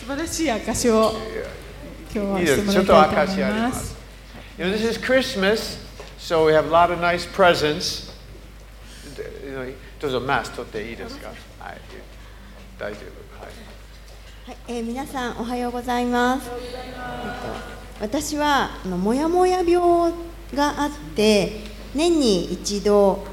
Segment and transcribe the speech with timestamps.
[0.00, 1.12] 素晴らしい証を
[2.12, 3.96] 今日はしてもらいたいと思いっと証しあります。
[4.58, 5.78] You know, this is Christmas,
[6.18, 8.10] so we have a lot of nice presents.
[9.44, 11.28] you know どうぞマス取っていいですか？
[11.58, 11.80] はい。
[12.78, 13.40] 大丈夫。
[13.40, 13.50] はい。
[14.46, 16.48] はい、えー皆さんおはようございます。
[16.48, 16.52] えっ
[18.00, 20.12] と私はあのもやもや病
[20.54, 21.60] があって
[21.94, 23.26] 年に一度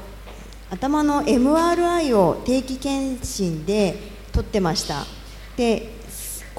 [0.70, 3.96] 頭の MRI を定期検診で
[4.32, 5.06] 取ってました。
[5.56, 5.97] で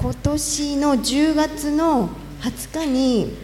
[0.00, 2.08] 今年の10月の
[2.40, 3.36] 20日に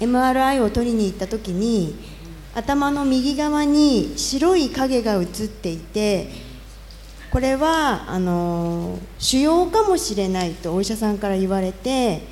[0.00, 1.94] MRI を取りに行った時に
[2.52, 6.30] 頭の右側に白い影が映っていて
[7.30, 12.22] これはあの腫瘍かもしれないとお医者さんから言われて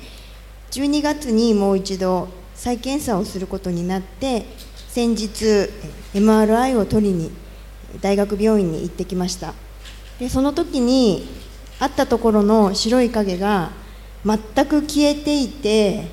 [0.71, 4.45] 12月にもう一度再検査をすることになって
[4.89, 5.69] 先日
[6.13, 7.31] MRI を取りに
[8.01, 9.53] 大学病院に行ってきました。
[10.19, 11.42] でその時に
[11.83, 13.71] あったところの白い影が
[14.25, 16.05] 全く消えていて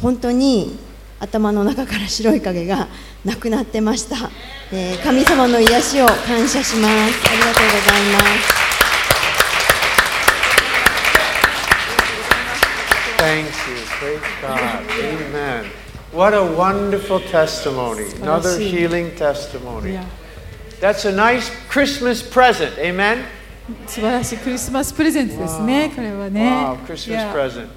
[0.00, 0.78] 本当に
[1.18, 2.86] 頭の中から白い影が
[3.24, 4.30] なくなってました、
[4.72, 8.62] えー神様の癒しを感謝しますありがとうございます
[13.18, 13.76] Thank you.
[14.00, 14.84] Praise God.
[14.98, 15.66] Amen.
[16.12, 18.10] What a wonderful testimony.
[18.20, 18.70] Another Merci.
[18.70, 20.00] healing い
[20.80, 22.78] That's a nice Christmas present.
[22.78, 23.41] Amen.
[23.85, 26.41] 素晴らしいクリスマスプレゼントですね、これはね。
[26.41, 27.67] Wow, い Christmas や present.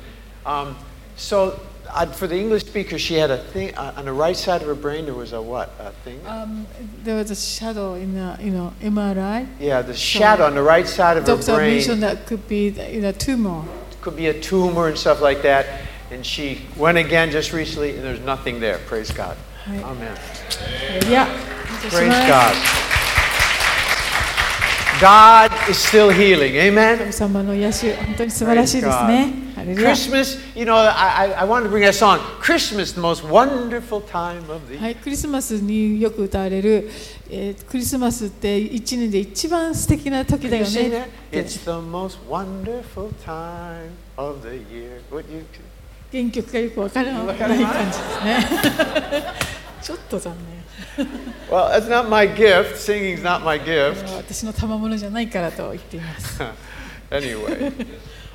[0.44, 0.74] Um,
[1.16, 4.62] so, uh, for the English speaker, she had a thing uh, on the right side
[4.62, 5.04] of her brain.
[5.04, 5.70] There was a what?
[5.80, 6.20] A thing?
[6.26, 6.66] Um,
[7.04, 9.46] there was a shadow in the you know, MRI.
[9.58, 12.68] Yeah, the shadow on the right side of her Doctor mentioned brain that could be
[12.68, 13.64] you know, tumor.
[14.00, 15.66] could be a tumor and stuff like that.
[16.10, 18.78] And she went again just recently, and there's nothing there.
[18.86, 19.36] Praise God.
[19.68, 19.82] Right.
[19.84, 20.16] Amen.
[21.08, 22.93] いや、感謝し Praise ます God.
[25.05, 26.55] God is still healing.
[26.55, 26.97] Amen.
[26.97, 29.33] 神様の癒し、本当に素晴らしいですね。
[29.75, 32.17] Christmas, you know, I, I, wanted to bring that song.
[32.41, 36.89] Christmas, the most wonderful time of the はい、クリスマスによく歌われる、
[37.29, 41.07] えークリスマスって一年で一番素敵な時だよね。
[41.31, 45.01] It's the most wonderful time of the year.
[45.11, 45.45] What you
[46.11, 48.47] 原曲がよくわからない感じですね。
[49.83, 50.54] ちょっと残念。
[51.50, 52.76] Well, that's not my gift.
[52.76, 54.04] Singing's not my これ gift.
[54.10, 56.42] は私の賜物じゃないからと言っています。
[57.10, 57.72] anyway.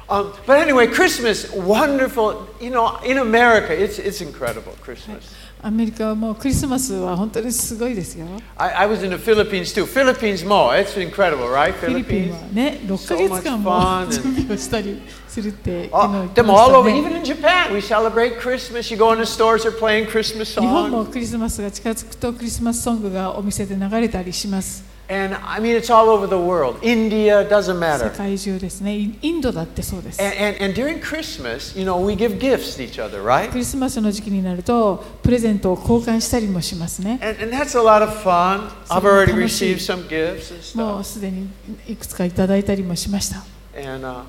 [0.08, 2.48] Um, but anyway, Christmas, wonderful.
[2.62, 5.34] You know, in America, it's, it's incredible, Christmas.
[5.63, 8.27] アメリカはもうクリスマスは本当にすごいですよ。
[8.57, 9.85] I, I was in the Philippines too.
[9.85, 10.75] Philippines more.
[10.75, 11.73] It's incredible, right?
[11.73, 18.91] フィリピン.はね、6ヶ月間も準備をしたりするって、Oh, 昨日言ってま all した over, ね even in Japan, we celebrate Christmas.
[18.91, 21.13] You go in the stores, they're playing Christmas 日本も songs.
[21.13, 24.83] クリスマスが近づくとクリスマスソングがお店で流れたりします。
[25.10, 26.80] And I mean, it's all over the world.
[26.82, 28.10] India, doesn't 世 matter.
[28.18, 28.96] 界中ですね。
[28.96, 30.20] イインドだってそうです。
[30.20, 33.52] And, and, and during Christmas, you know, we give gifts to each other, right?
[33.52, 37.20] クリスマスの時期になるとプレゼントを交換したりもしますね。
[37.22, 38.68] And, and that's a lot of fun.
[38.90, 39.76] I've So already 楽しい。
[39.76, 41.04] received some gifts and もう stuff.
[41.04, 41.50] すでに
[41.88, 43.44] いくつかいただいたりもしました。
[43.78, 44.24] And uh,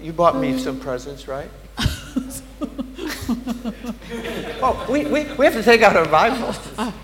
[0.00, 1.48] you bought me some presents, right?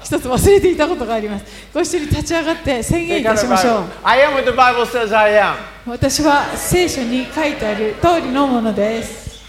[0.04, 1.46] 一つ忘れていたことがあります。
[1.74, 3.84] ご一緒に立ち上がって宣言いたしましょう。
[5.86, 9.42] 私は聖書に書いてある通りのものです。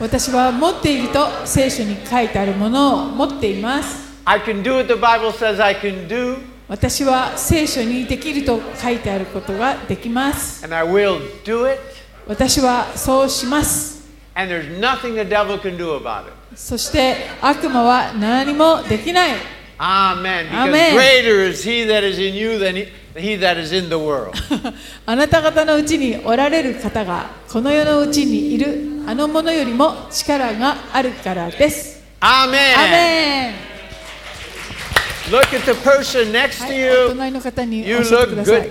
[0.00, 4.04] 私は持っていると聖書に書いてあるものを持っています。
[6.66, 10.66] 私は聖書にできると書いてあることができます。
[12.26, 13.93] 私はそうします。
[14.36, 16.32] And there's nothing the devil can do about it.
[16.56, 19.30] そして悪魔は何もできない。
[19.78, 20.48] アーメン。
[25.06, 32.02] あなた方のうちにおられる方が、この世のうちにいるあのものよりも力があるからです。
[32.18, 32.76] アーメン。
[32.76, 33.54] アーメン
[35.30, 36.86] Look at the person next to you.
[36.86, 38.70] い、お隣の方に教えてください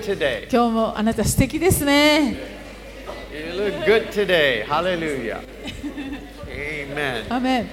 [0.52, 2.38] 今日もあなた素敵ですね。
[3.34, 4.64] You look good today.
[4.66, 5.53] Hallelujah.
[6.94, 7.26] Amen.
[7.34, 7.68] アメン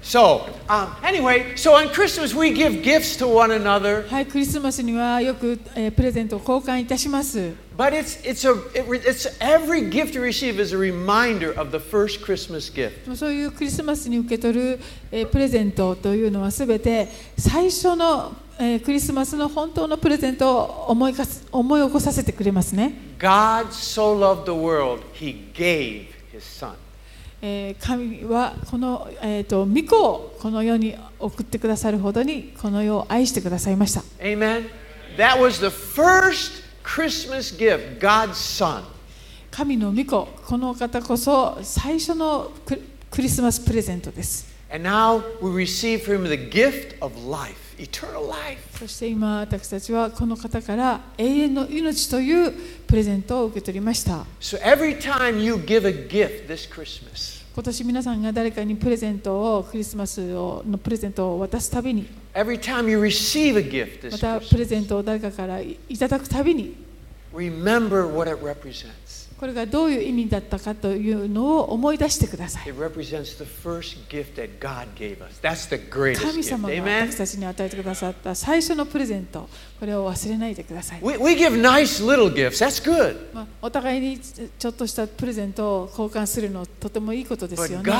[0.00, 7.52] So, um, anyway, so on Christmas we give gifts to one another, はい、クリスマスにはよく、えープレゼントを交換いたします。
[7.76, 12.24] but it's it's a it, it's every gift you receive is a reminder of the first
[12.24, 13.14] Christmas gift.
[13.14, 14.80] そういうクリスマスに受け取る、
[15.12, 22.94] えープレゼントというのはすべて最初の、えークリスマスの本当のプレゼントを思いかす思い起こさせてくれますね。
[23.18, 26.76] God so loved the world, he gave his son.
[27.40, 34.02] 神はこの、えー、と御子をこの世に送ってくださるほどにこの世を愛してくださいました。
[39.50, 42.52] 神の御子、この方こそ最初の
[43.10, 44.46] クリスマスプレゼントです。
[44.70, 47.67] And now we receive from the gift of life.
[48.78, 52.52] そして今私たちはこの方から永遠の命という
[52.86, 63.62] プレゼントを受け取りました So every time you give a gift this Christmas, 今年皆さんが誰かにプレゼントをクリスマスをのプレゼントを渡すたびに every time you receive a
[63.62, 66.74] gift またプレゼントを誰かからいいただくたびに
[67.32, 68.88] remember what it represents.
[69.38, 72.72] これがどういう意味だったかというのを思い出してください。
[72.72, 73.04] 神
[76.42, 79.48] 様が私たちに与えてくださった最初のプレゼント、
[79.78, 81.00] これを忘れないでください。
[83.62, 87.92] お互いにちょっとしたプレゼントを交換するのとてもいいことですよね。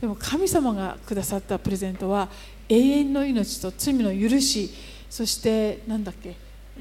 [0.00, 2.28] でも神様がくださったプレゼントは
[2.68, 4.70] 永遠の命と罪の許し、
[5.08, 6.34] そして何だっけ？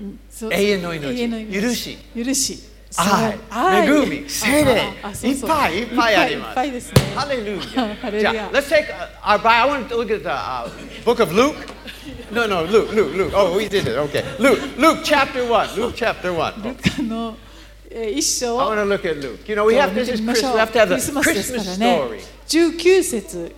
[0.50, 2.58] 永遠の命永遠の命許し許し、
[2.96, 7.02] 愛愛恵み聖霊あああそうそういっぱいいっぱいありますいっぱいですね。
[7.17, 7.94] Hallelujah.
[8.00, 8.32] Hallelujah.
[8.32, 9.49] Yeah, let's take uh, our Bible.
[9.50, 10.70] I want to look at the uh,
[11.05, 11.56] book of Luke.
[12.31, 13.32] No, no, Luke, Luke, Luke.
[13.35, 13.96] Oh, we did it.
[13.96, 14.25] Okay.
[14.38, 15.76] Luke, Luke chapter 1.
[15.76, 16.62] Luke chapter 1.
[16.62, 17.37] ルカの
[17.90, 19.49] えー一章 I want to look at Luke.
[19.49, 20.50] You know, we have 見 this て is みまし Christmas.
[20.50, 22.00] ょ We う have to have クリス the マスですか Christmas らね
[22.46, 22.73] story.。
[22.79, 23.55] 19節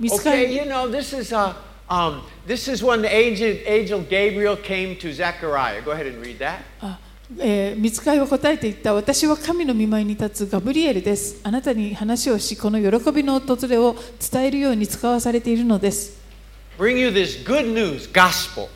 [0.00, 1.54] 見つか Okay, り you know, this is uh,
[1.93, 5.81] um, this is when the angel, angel Gabriel came to Zechariah.
[5.83, 6.61] Go ahead and read that.
[6.81, 6.99] あ
[7.39, 16.21] えー、見つかりは答えていった私は神の御前に立つガブリエルですあなたに話をしこの喜びの訪れを伝えるように使わされているのです、
[16.77, 18.67] Bring you this good news, gospel.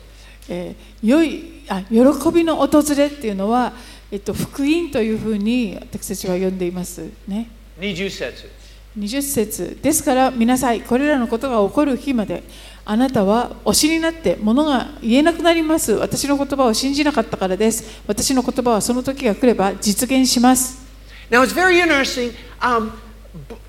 [0.48, 3.72] えー良いあ喜びの訪れっていうのは、
[4.10, 8.58] えっと、福音というふうに私たちは呼んでいますね20節。
[8.98, 12.42] 20節ですから見なさいこれらのことが起こる日まで
[12.90, 20.88] あなたは推しになって物が言えなくなります私の言葉を信じなかったからです私の言葉はその時が来れば実現します
[21.30, 22.32] Now it's very interesting.
[22.62, 22.92] Um,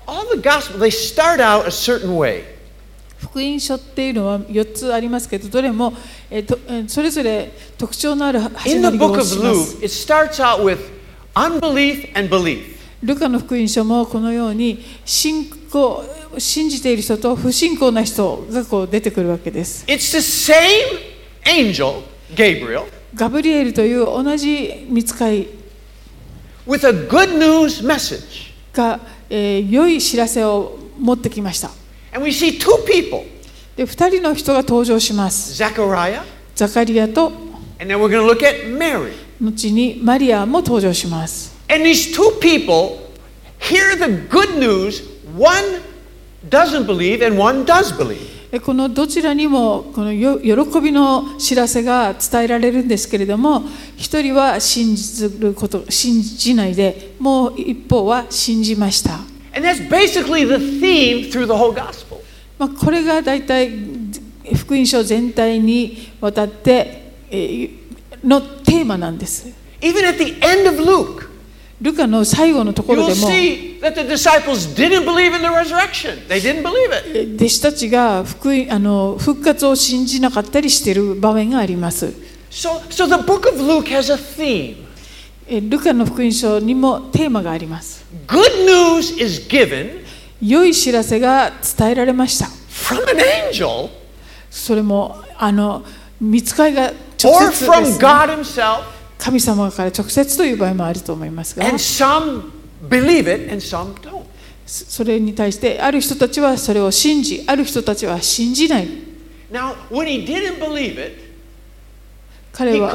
[0.08, 2.44] all the gospel they start out a certain way.
[3.18, 5.92] 福音書っていうのは4つありますけどどれも、
[6.30, 10.78] えーとえーそれぞれ特徴のある始 In ま the りを book of します Luke, it starts out with
[11.34, 12.79] unbelief and belief.
[13.02, 16.04] ルカの福音書もこのように信仰
[16.38, 19.84] 信じている人と不信仰な人がこう出てくるわけです。
[23.14, 25.48] ガブリエルという同じ見つかり
[28.72, 31.70] が、えー、良い知らせを持ってきました。
[33.76, 35.56] で2人の人が登場します。
[36.54, 37.32] ザカリア,と
[37.80, 37.92] And
[39.40, 41.49] 後にマリアも登場します。
[41.72, 42.98] And these two people
[43.60, 45.02] hear the good news.
[45.36, 45.82] One
[46.48, 48.28] doesn't believe and one does believe.
[48.50, 53.62] でこのどちらにもこのよ喜びの知らせが伝えられるんですけれども
[53.96, 59.20] 一人は信じること信じないでもう一方は信じました.
[62.58, 63.70] まあ、これが大体
[64.56, 67.80] 福音書全体にわたって、えー
[68.24, 69.48] のテーマなんです
[69.80, 71.29] Even at the end of Luke,
[71.80, 73.26] ルカの最後のところでも
[77.36, 82.12] 弟子たちが福音あの復活を信じなかったりしている場面があります。
[85.48, 88.04] ルカの福音書にもテーマがあります。
[90.42, 92.48] 良い知らせが伝えられました。
[94.50, 95.84] それも、あの、
[96.20, 97.68] 見つかりが直接です、ね。
[97.70, 98.99] Or from God?
[99.20, 101.64] 神様から直接という場合もあると思いますが。
[104.66, 108.88] それに対して、ある人たちはそれを信じ、ある人たちは信じない。
[109.50, 111.30] Now, it,
[112.52, 112.92] 彼は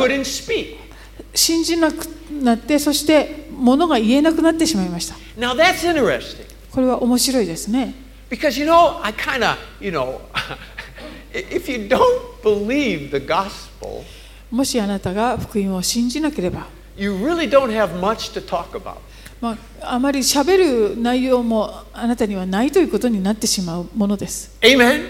[1.33, 5.15] 信じなくなって、そして物が言えなくなってしまいました。
[5.37, 5.53] Now,
[6.71, 7.93] これは面白いですね。
[8.29, 10.21] Because, you know, I kinda, you know,
[11.33, 11.87] if you
[14.55, 18.99] もしあなたが福音を信じなければ you really don't have much to talk about.
[19.41, 24.57] まあ、あまり喋る内容もあなたにはないということになってしまうものです。
[24.61, 25.09] Amen?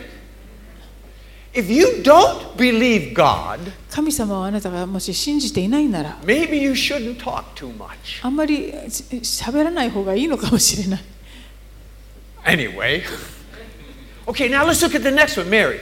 [1.53, 3.59] If you don't believe God,
[3.91, 7.87] 神様はあなたがもし信じていないなら、maybe you shouldn't talk too much.
[8.23, 9.03] あんまりし
[9.43, 11.01] 喋らない方がいいのかもしれない。
[12.45, 13.03] Anyway.
[14.25, 15.79] Okay, now let's look at the next one, Mary.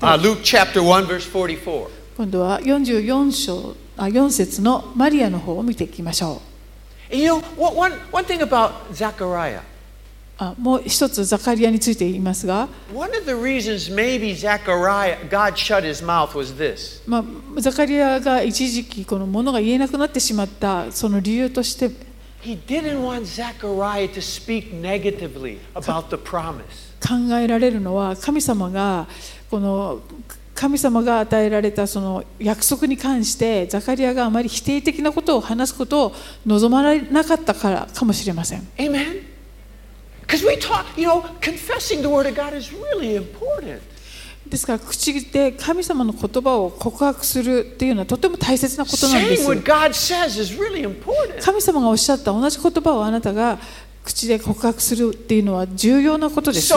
[0.00, 1.95] Uh, Luke chapter 1, verse 44.
[2.16, 6.40] 今度は44章あ4節のマリアの方を見ていきましょ
[7.10, 7.14] う。
[10.38, 12.68] あもう一つ、ザカリアについて言いますが、
[17.06, 21.90] まあ、ザカリアが一時期、このものが言えなくなってしまったその理由として、
[27.00, 29.06] 考えられるのは、神様が
[29.50, 30.00] この
[30.56, 36.12] 神様が与えられたその約束に関してザカリアがあまり否定的なことを話すことを
[36.46, 38.66] 望まれなかったからかもしれません。
[44.48, 49.48] ですから口で神様の言葉を告白するっていうのはとても大切なことなんですね。
[51.42, 53.58] 神様がおっしゃった同じ言葉をあなたが
[54.04, 56.68] 口で告白するっていうのは重要なことです。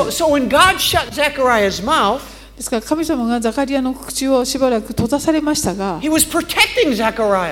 [2.60, 6.02] ですから神様がザカリアの口をしばらく閉ざされましたが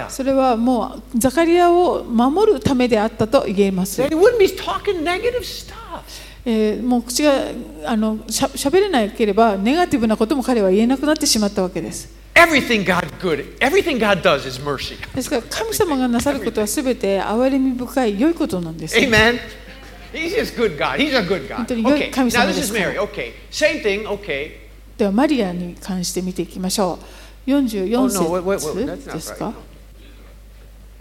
[0.10, 4.02] それはもうザカリアを守るためであったと言えます。
[4.02, 7.32] えー、もう口が
[7.86, 12.10] あのし,ゃしゃべれなければネガティブなことも彼は言えなくなってしまったわけです。
[12.36, 12.42] で
[15.22, 18.98] すから神様がなさることはすべて憐れみ深い良いことなんです。
[18.98, 19.40] Amen.
[20.12, 21.00] He's just good God.
[21.00, 21.66] He's a good God.
[21.66, 22.12] Okay.
[22.12, 22.98] Now this is Mary.
[22.98, 23.32] Okay.
[23.50, 24.06] Same thing.
[24.99, 26.99] ではマリアに関して見ていきましょ
[27.47, 27.51] う。
[27.51, 28.61] 44 Oh no, wait, wait, wait.
[28.61, 29.55] 節 That's です not か right.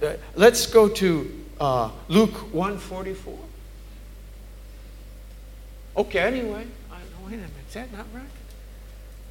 [0.01, 0.07] No.
[0.07, 1.25] Uh, let's go to
[1.59, 3.33] uh, Luke 144.
[5.97, 6.65] Okay, anyway.
[6.89, 6.95] I,
[7.27, 7.50] wait a minute.
[7.67, 8.23] Is that not right?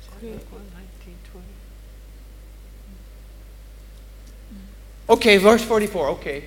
[0.00, 0.62] Is that Luke 1,
[1.04, 1.44] 19, 20?
[5.08, 6.08] Okay, verse 44.
[6.10, 6.44] Okay.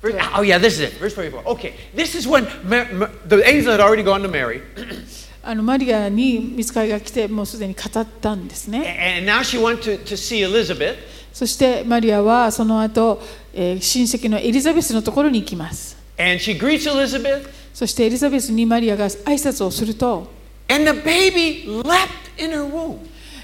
[0.00, 0.92] Verse- oh, yeah, this is it.
[1.00, 1.42] Verse 44.
[1.48, 1.74] Okay.
[1.94, 4.62] This is when Ma- Ma- the angel had already gone to Mary,
[5.49, 9.17] あのマリアに見つかりが来てもうすでに語ったんですね。
[9.17, 10.97] and now she went to, to see Elizabeth.
[11.31, 13.21] そしてマリアはその後、
[13.53, 15.95] えー親戚のエリザベスのところに行きます。
[16.19, 20.29] And she greets Elizabeth, そしてエリザベスにマリアが挨拶をすると、
[20.69, 22.97] and the baby leapt in her womb.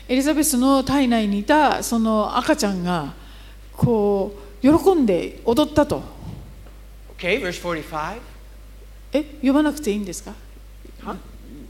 [0.09, 3.13] エリザベスの体内にいたその赤ちゃんが
[3.71, 6.03] こう喜んで踊ったと。
[7.17, 8.17] Okay, verse 45.
[9.13, 10.33] え、読まなくていいんですか
[11.01, 11.15] ？Huh?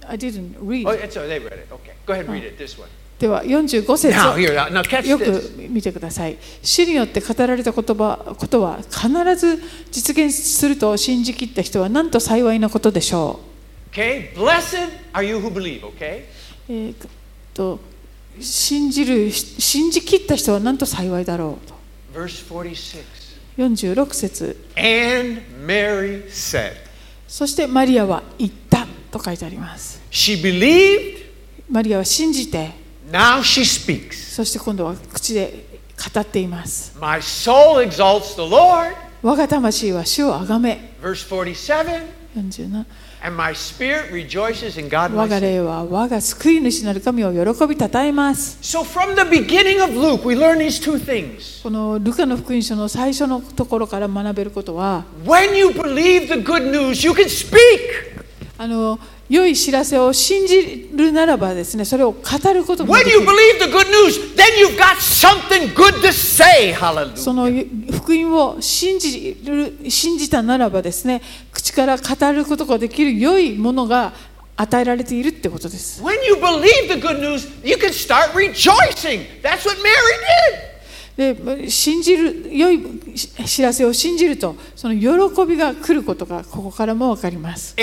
[0.07, 0.85] I didn't read.
[0.87, 1.67] Oh, it's, oh, they read it.
[1.71, 2.85] Okay, go ahead and read it this way.
[3.19, 6.37] では45節をよく.見てください。
[6.61, 9.07] 主によって語られた言葉ことは必
[9.37, 13.39] ず実現すると信じきった人はなんと幸いなことでしょ
[13.91, 16.21] Okay, blessed are you who believe, okay?
[16.21, 16.23] う。
[16.69, 16.95] えー
[17.53, 17.79] と
[18.41, 21.75] 信じる信じきった人はなんと幸いだろうと。
[22.19, 23.03] Verse 46.
[23.57, 26.73] 46節 And Mary said,
[27.27, 29.92] そしてマリアは言ったと書いてあります。
[30.13, 31.23] She believed,
[31.67, 32.69] マリアは信じて、
[33.09, 34.35] now she speaks.
[34.35, 35.65] そして今度は口で
[36.13, 36.95] 語っています。
[37.01, 38.93] My soul exalts the Lord.
[39.23, 40.93] 我が魂は主をあがめ。
[41.01, 42.05] Verse 47.
[42.35, 42.85] 47
[43.23, 45.41] And my spirit rejoices in God 我 my が Savior.
[45.41, 48.59] 霊は我が救い主なる神を喜びたたえます。
[48.61, 51.63] So from the beginning of Luke, we learn these two things.
[51.63, 58.13] このルカの福音書の最初のところから学べることは、When you believe the good news, you can speak.
[58.59, 58.99] あの
[59.33, 62.19] 良い知らせを信じるならばですね、それを語
[62.53, 63.19] ることができる。
[67.15, 67.49] その
[67.91, 74.13] 福音を信じ,る信じたならばですね、口から語ることができる良いものが
[74.55, 76.03] 与えられているってことです。
[81.17, 82.83] で信じる良い
[83.47, 85.07] 知らせを信じると、その喜
[85.47, 87.73] びが来ることがここからも分かります。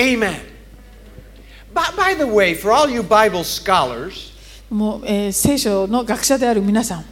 [1.72, 4.32] By, the way, for all you Bible scholars,
[4.70, 7.04] もう、えー聖書の学者である皆さん、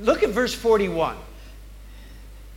[0.00, 1.14] look at verse 41.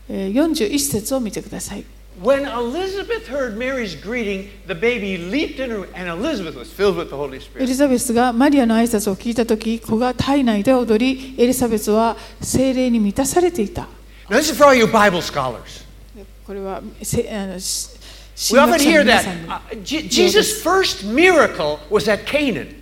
[0.10, 1.84] えー41節を見てください
[2.22, 7.10] When Elizabeth heard Mary's greeting, the baby leaped in her, and Elizabeth was filled with
[7.10, 7.66] the Holy エ Spirit.
[7.66, 13.88] リザベスがマリアの挨拶を聞いた時子が体内で踊りエリザベスは精霊に満たされていた
[14.30, 15.86] Now, this is for all you Bible scholars.
[16.46, 17.90] これはせあのし
[18.52, 19.28] We often hear that.
[19.84, 22.80] Jesus' first miracle was at Canaan.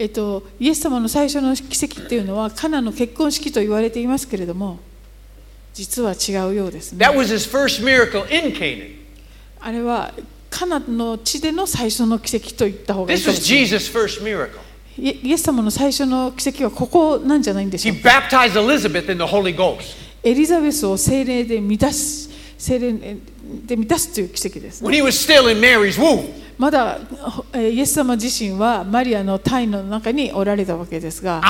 [0.00, 4.78] えっと、イエス様の最初の奇跡というのはカナの結婚式と言われていますけれども
[5.74, 7.04] 実は違うようですね。
[7.04, 7.10] あ
[9.72, 10.14] れは
[10.48, 13.56] カナの地での最初の奇跡と言った方がいいです、イ
[15.32, 18.22] エス様の最初の奇跡はここなんじゃないんでしょうか。
[20.22, 23.32] エリザベスを精霊で満たし、精霊で満た、
[23.66, 24.84] で満たすという奇跡です、
[26.58, 26.98] まだ
[27.54, 31.40] イエス様自身はマリアの胎の中におられたわけですが。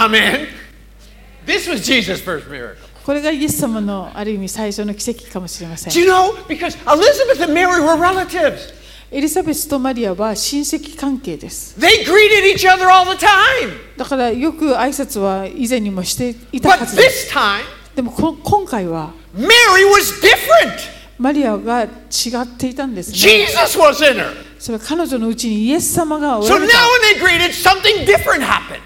[1.47, 2.77] This was Jesus first miracle.
[3.05, 5.95] これがイエス様のある意味最初の奇跡かもしれません。
[5.95, 6.35] You know?
[6.51, 8.51] エリザベスとマリアは親戚関係
[9.11, 11.81] エリザベスとマリアは親戚関係です。
[11.81, 13.97] They greeted each other all the time.
[13.97, 17.35] だからよく挨拶は以前にもしていたはずです。
[17.35, 17.63] But
[17.97, 19.15] this 今回は、
[21.19, 23.17] マリアが違っていたんです、ね。
[23.17, 24.49] Jesus was in her.
[24.59, 26.75] それは彼女のうちにイエス様がおられた。
[26.77, 26.81] So、
[27.21, 27.53] greeted,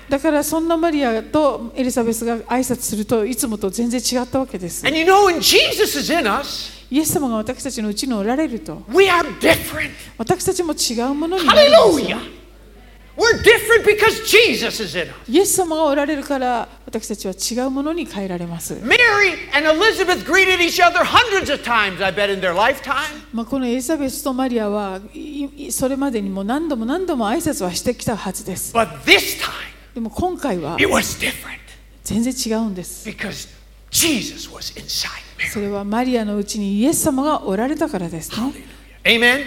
[0.09, 4.87] だからそんなマリアとエリザベスが挨拶するといつもと全然違ったわけです。
[4.87, 8.83] You know, us, イエス様が私たちのうちにおられると、
[10.19, 11.83] 私たちも違うものになります。
[12.01, 12.42] Hallelujah!
[13.14, 15.14] We're different because Jesus is in us.
[15.28, 22.95] イエス様がおられるから私たちは違うものに変えられます、Mary and Elizabeth greeted each other hundreds of times, I bet, in their lifetime.
[23.33, 25.00] まあ、このエリザベスとマリアは
[25.71, 29.50] それまでにも何度も何度も挨拶はしてきたはずです But this time,
[29.95, 31.59] でも今回は it was different
[32.04, 33.49] 全然違うんです because
[33.90, 35.50] Jesus was inside Mary.
[35.50, 38.54] それはマリアのうちにイエス様がおられたからですね
[39.04, 39.45] Amen?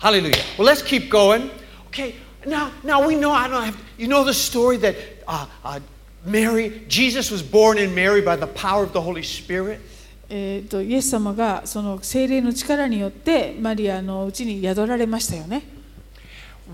[0.00, 0.34] Hallelujah.
[0.58, 1.50] Well, let's keep going.
[1.94, 4.96] Okay, now, now we know, I don't have, you know the story that
[5.28, 5.78] uh, uh,
[6.24, 9.78] Mary, Jesus was born in Mary by the power of the Holy Spirit.
[10.28, 15.62] えー、とイエス様がその精霊の力によってマリアのうちに宿られましたよね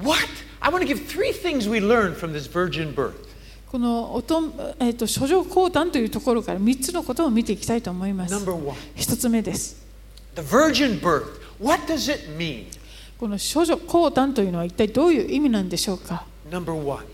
[0.03, 0.17] What?
[0.61, 3.13] I want to give three things we learned from this virgin birth.
[3.71, 4.23] このお
[4.79, 9.85] えー、と諸女降誕というところから3つのことを見ていきたいと思います Number one, 1つ目です
[10.35, 11.43] the virgin birth.
[11.59, 12.80] What does it mean?
[13.21, 17.05] この諸女降誕というのは一体どういう意味なんでしょうか Number one,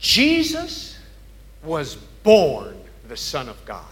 [0.00, 0.98] Jesus
[1.64, 2.74] was born
[3.08, 3.84] the Son of God.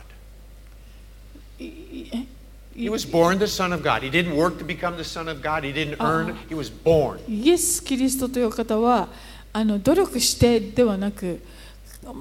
[1.60, 4.02] He was born the Son of God.
[4.02, 5.62] He didn't work to become the Son of God.
[5.62, 6.34] He didn't earn.
[6.48, 7.20] He was born.
[7.28, 9.06] イエス・キリストという方は
[9.52, 11.40] あの努力してではなく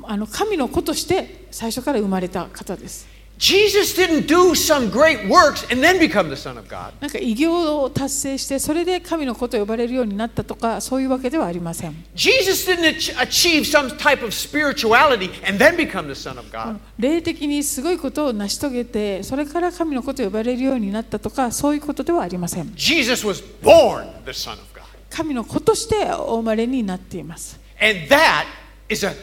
[0.03, 3.12] あの神の子として最初から生まれた方です。
[3.42, 6.92] Jesus didn't do some great works and then become the Son of God.
[7.00, 12.04] なんか偉業を達成してそれで神の子と呼ばれるようになったとかそういうわけではありません。
[12.16, 16.80] Jesus didn't ach- achieve some type of spirituality and then become the Son of God.
[16.98, 22.74] 霊的にすごいことを成し遂げてそれから神の子と呼ばれるようになったとかそういうことではありません。
[22.74, 24.82] Jesus was born the Son of God.
[25.10, 27.60] 神の子としてお生まれになっています。
[27.80, 28.46] And that
[28.88, 29.14] is a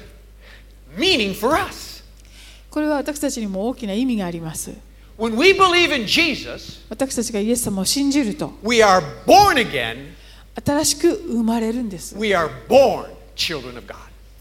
[0.98, 1.88] meaning for us.
[2.71, 4.73] これは私たちにも大きな意味があります。
[6.89, 8.53] 私たちがイエス様を信じると、
[10.65, 12.17] 新しく生まれるんです。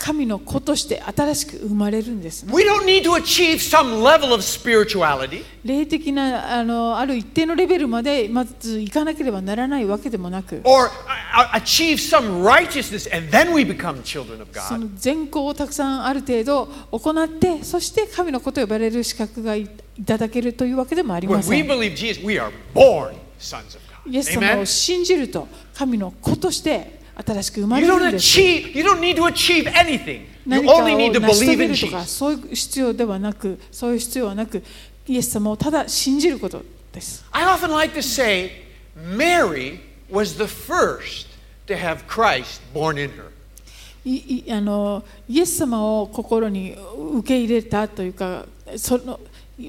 [0.02, 2.54] 神の子として新しく生まれるんですね。
[2.56, 5.44] We don't need to achieve some level of spirituality.
[5.66, 14.78] 霊的なあのある一定のレベルまでまず行かなければならないわけでもなく、or uh, achieve some righteousness and then we become children of そ God.
[14.78, 19.64] の善行をたくさんある程度行って、そして神の子と呼ばれる資格がい
[19.98, 21.68] いただけるというわけでもあり When ませ we ん。
[21.68, 24.10] believe Jesus, we are born sons of God.
[24.10, 24.62] イエス様?
[24.62, 28.40] を信じると、神の子として新しく生まれるんです。
[28.40, 28.74] Achieve,
[30.46, 34.64] 何かを成し遂げるとかそういう必要ではなく、そういう必要はなく、
[35.06, 37.26] イエス様をただ信じることです。
[37.32, 38.52] I often like to say
[38.96, 39.80] Mary
[40.10, 41.28] was the first
[41.68, 43.30] to have Christ born in her.
[44.06, 46.76] いいあのイエス様を心に
[47.16, 48.46] 受け入れたというか、
[48.78, 49.20] その。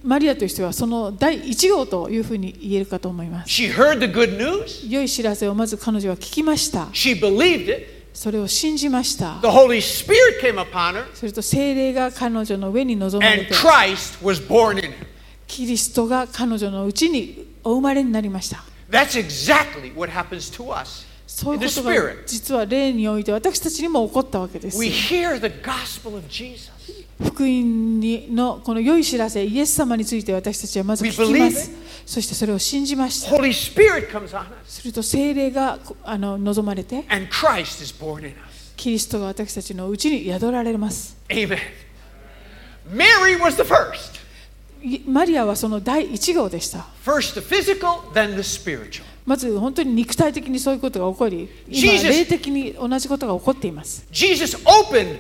[0.05, 10.55] マリアとしてはその第一号というふうに言えるかと思います She heard the good news, 良い知らせをまず彼女は聞きました she believed it, それを信じました the Holy Spirit came
[10.61, 15.07] upon her, それと精霊が彼女の上に臨まれ and て Christ was born in her.
[15.49, 21.93] キリストが彼女のうちにお生まれになりました That's exactly what happens to us そういうことが.
[22.27, 26.70] 実は霊において私たちにも起こったわけです We hear the gospel of Jesus.
[27.25, 31.71] 福音にのこの良い知らせイエス様について私たちはまず聞きます
[32.07, 33.31] そしてそれを信じました
[34.67, 37.05] すると精霊がこあの望まれて.
[38.77, 41.17] キリストが私たちのうちに宿られます.
[41.29, 41.49] Mary
[43.39, 44.19] was the first.
[44.83, 49.03] いマリアはその第一号でした First the physical, then the spiritual.
[49.27, 55.19] まず本当に肉体的にそういうことが起こり今霊的に同じことが起こっています Jesus opened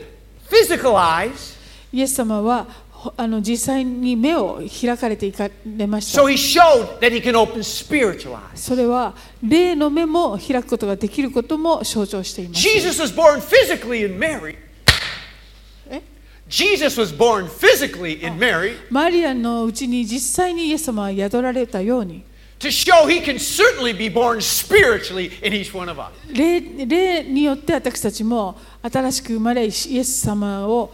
[0.50, 1.59] physical eyes,
[1.92, 2.66] イエス様は
[3.16, 6.20] あの実際に目を開かれていかれました。
[8.54, 12.60] それは、霊の目も開くことができることも象徴しています。
[12.60, 14.54] Jesus was born physically in Mary.
[18.90, 22.24] マリアのうちに実際にイエス様は宿られたように。
[22.58, 26.10] To show he can certainly be born spiritually in each one of us.
[26.30, 30.92] 霊によって私たちも新しく生まれイエス様を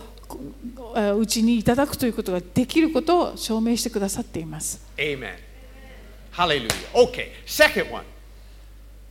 [0.97, 4.81] うちにいただくということができることを証明してくださっています。
[4.97, 5.35] Amen.
[6.33, 6.69] Hallelujah.
[6.95, 8.05] Okay, second one.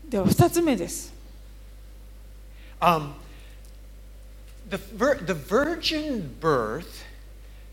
[0.10, 1.13] では2つ目です。
[2.80, 3.13] Um,
[4.69, 4.78] the,
[5.26, 7.04] the virgin birth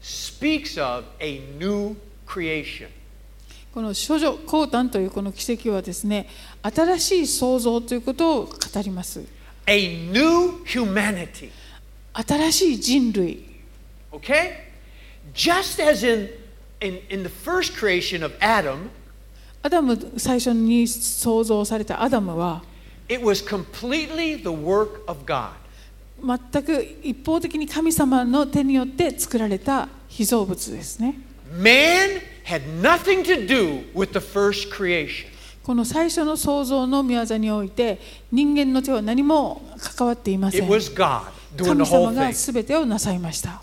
[0.02, 1.96] speaks of a new
[2.26, 2.88] creation.
[3.74, 6.28] この少女降誕というこの奇跡はですね、
[6.62, 9.24] 新しい創造ということを語ります。
[9.66, 11.50] A new humanity.
[12.12, 13.51] 新しい人類。
[14.12, 14.58] Okay?
[15.34, 16.28] Just as in,
[16.80, 18.90] in, in the first creation of Adam,
[19.62, 22.62] アダム最初に創造されたアダムは
[23.08, 25.50] it was completely the work of God.
[26.20, 31.16] 全く一方的に神様の手によって作られた被造物ですね。
[31.54, 35.26] Man had nothing to do with the first creation.
[35.62, 38.00] この最初の創造の御業において
[38.32, 40.68] 人間の手は何も関わっていませ It ん。
[40.70, 43.60] was God 神様がすてをなさいました。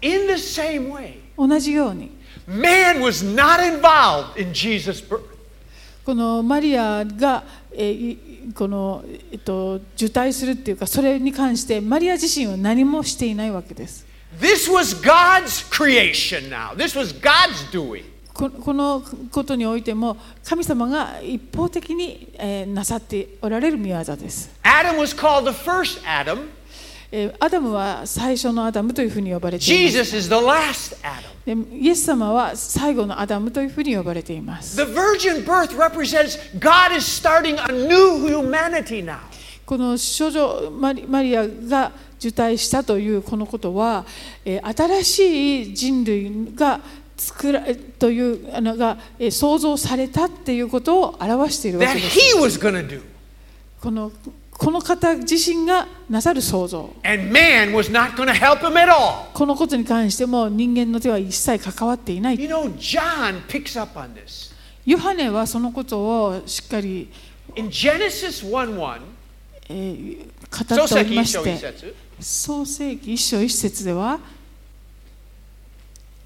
[1.38, 2.12] 同じように。
[6.04, 8.16] このマリアが、え、
[8.56, 14.06] この、えっと、受胎するっていうか、それに関して、マリア自身は何もしていないわけです。
[18.34, 24.50] こ,のことにおいても、神様が一方的に、え、なさっておられる宮業です。
[27.12, 29.98] えーアダムは最初のアダムというふうに呼ばれています。
[29.98, 31.66] Jesus is the last Adam.
[31.72, 34.76] でイエス様は最後のアダムというふうに呼ばれています。
[34.76, 39.18] The virgin birth represents God is starting a new humanity now.
[39.66, 44.06] この少女マリマリアが受胎したというこのことは、
[44.46, 46.80] えー新しい人類が
[47.18, 47.64] 作ら
[47.98, 52.60] というのが、えー創造されたっていうことを表しているわけです。
[53.82, 54.12] この
[54.60, 56.94] この方自身がなさる創造。
[57.04, 59.32] And man was not going to help him at all.
[59.34, 62.40] このことに関しても人間の手は一切関わっていない。
[62.40, 64.54] You know, John picks up on this.
[64.86, 67.10] ヨハネはそのことをしっかり、
[67.56, 69.02] In Genesis 1 1,
[69.70, 71.74] えー語っておりまして、
[72.20, 74.20] 創世記一章一節では、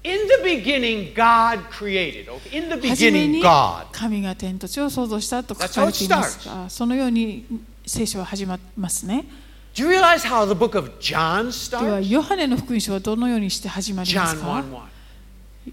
[0.02, 2.28] In the beginning, God created.
[2.50, 3.86] In the 初め beginning, に God.
[3.92, 7.46] 神が天と地を創造したと書かれていますが、そのように
[7.86, 9.24] 聖書は始まりますね。
[9.74, 12.08] Do you realize how the book of John では、starts?
[12.08, 14.94] ヨハネの福音書はどのようにして始まります John か1 1.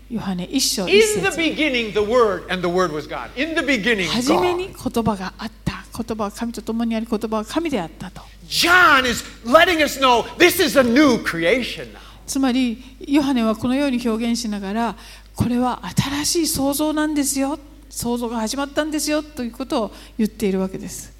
[0.09, 3.29] ヨハネ一章一 In the 節 beginning, the Word, and the Word was God.
[3.35, 4.57] In the beginning, 初め God.
[4.57, 5.71] に言葉があった。
[5.93, 8.21] 言葉は神と共にあり、言葉は神であったと。
[8.47, 11.99] John is letting us know this is a new creation now.
[12.25, 14.95] つまり、ヨハネはこのように表現しながら、
[15.35, 15.81] これは
[16.23, 17.59] 新しい創造なんですよ。
[17.89, 21.10] 創造が始まったんですよということを言っているわけです。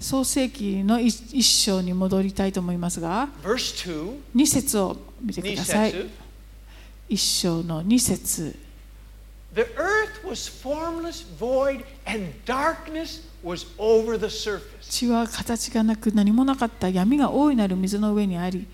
[0.00, 3.28] 創世記の一章に戻りたいと思いますが、
[4.34, 5.94] 二節を見てください。
[7.08, 8.56] 一章の二節。
[14.82, 18.66] 血は形がなく何もなかった闇が大いなる水の上にあり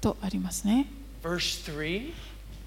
[0.00, 0.86] とありますね。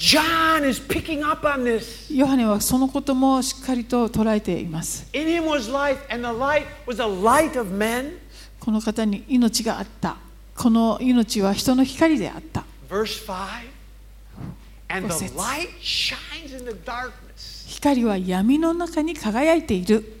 [0.00, 2.10] John is picking up on this.
[2.10, 5.06] ヨハネはそのこともしっかりと捉えています。
[5.12, 8.16] In him was life, and the light was the light of men.
[8.58, 10.16] この方に命があった。
[10.56, 12.64] この命は人の光であった。
[12.88, 13.68] Verse 5.
[14.88, 17.68] And the light shines in the darkness.
[17.68, 20.16] 光は闇の中に輝いている。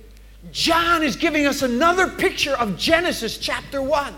[0.52, 4.12] John is giving us another picture of Genesis chapter 1.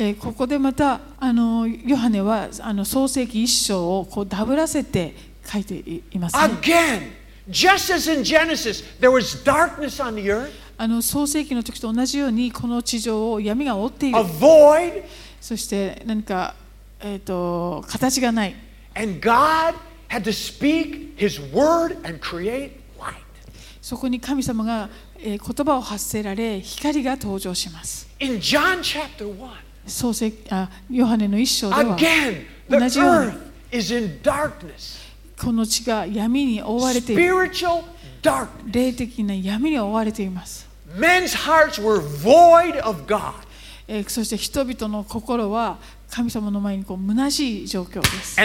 [0.00, 6.42] えーここでまたあのヨハネはあの創世記一章をこうダブらせて書いていいます、ね。
[6.42, 7.10] Again,
[7.50, 14.22] just as in Genesis, there was darkness on the earth, あの創世記の時と同じようにこの地上を闇が覆っている a。
[14.22, 15.04] void,
[15.38, 16.54] そして何か、
[17.00, 18.54] えー、と形がない。
[18.94, 19.74] and God
[20.08, 23.16] had to speak His word and create light.
[23.82, 28.08] そこに神様が、えー言葉を発せられ光が登場します。
[28.18, 31.96] In John chapter 1, 創世あヨハネの一章では
[35.40, 37.22] この血が闇に追われている。
[38.66, 40.68] 霊的な闇に追われています。
[43.88, 45.78] えそして人々の心は
[46.10, 48.36] 神様の前にこう虚しい状況です。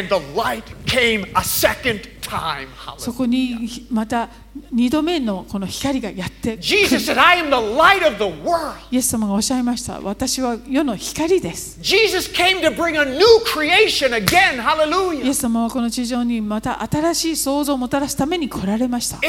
[2.97, 4.29] そ.こにまた
[4.71, 8.75] 二度目のこの光がやってくる Jesus said, I am the light of the world.
[8.91, 14.61] イエス様がおっしゃいました私は世の光です Jesus came to bring a new creation again.
[15.23, 19.21] イエ.ス様はこの地上にまた新しい創造をもたらすために来られました、と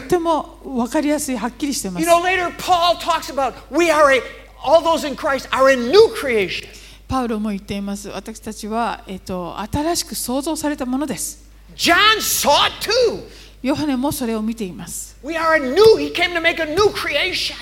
[0.00, 4.20] ても分かりやすいはっきりしてま You す know, later Paul talks about we are a,
[4.64, 6.66] all those in Christ are a new creation.
[7.06, 11.44] パウロも言っています私たちは、えっと、新しく創造されたものです
[11.76, 13.22] John saw it too.
[13.62, 17.54] ヨハネもそれを見ています We are a new, he came to make a new creation.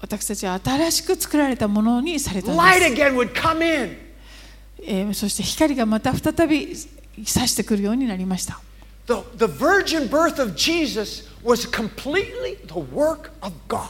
[0.00, 3.96] 私たちは新しく作られたものにされたん Light です、again would come in.
[4.86, 6.74] えーそして光がまた再び
[7.24, 8.60] 差してくるようになりました
[9.06, 13.88] The, the virgin birth of Jesus was completely the work of God.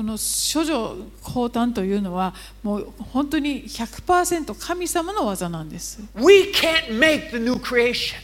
[0.00, 2.32] この処女降誕というのは
[2.62, 8.14] もう本当に100%神様の技なんです We can't make the new creation.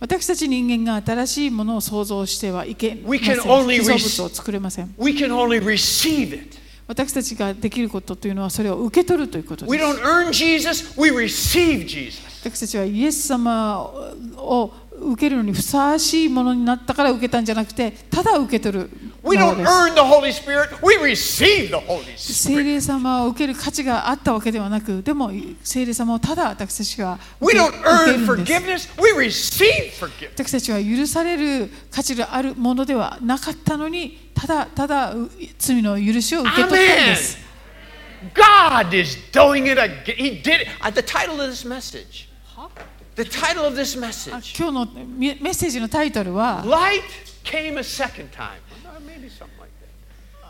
[0.00, 6.58] 私たち人間が新しいものを創造してはいけま We せん can only を作れません We can only receive it.
[6.88, 12.20] 私たちができることというのはそれを受け取るということで We す don't earn Jesus, we receive Jesus.
[12.42, 13.78] 私たちはイエス様
[14.38, 18.90] を受けるのにふさわしいものになったから受けたんじゃなくてただ受け取る
[19.22, 22.64] We don't earn the Holy Spirit, we receive the Holy 聖 Spirit.
[22.64, 25.30] 霊様を受ける価値があったわけではなくでも
[25.62, 28.06] 聖霊様をただ私たちが We 受け don't 受け earn
[28.36, 30.30] るんです forgiveness, we receive forgiveness.
[30.34, 37.38] 私たちは許される価値があるものではなかったのにただただう罪の許しを受け取ったんです
[38.34, 40.16] God is doing it again.
[40.16, 40.68] He did it.
[40.80, 42.28] Uh, the title of this message.
[43.16, 44.56] The title of this あ message.
[44.58, 47.02] 今日のメメッセージのタイトルは Light
[47.44, 48.50] came a second time.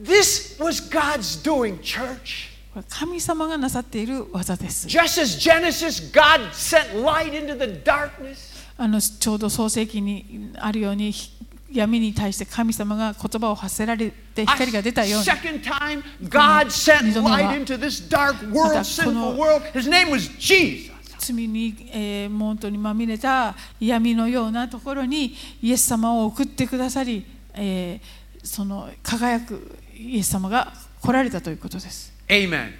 [0.00, 0.56] This
[2.88, 4.86] 神様がなさっている技です。
[9.00, 11.12] ちょうど創世記にあるように
[11.72, 15.24] 闇に対して神様が言葉を発せられて光が出たように。
[21.18, 29.77] 罪に、えー、本当にまみれた闇のようなところにイエス様を送ってくださり、えー、その輝く。
[29.98, 32.12] イエス様が来られたということです。
[32.28, 32.72] Amen.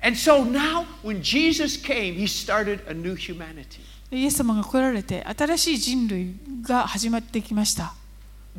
[0.00, 3.80] And so now, when Jesus came, he started a new humanity.
[4.10, 7.94] でイエス様が来られて新しい人類が始まってきました。